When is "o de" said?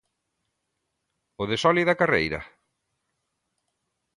1.41-1.57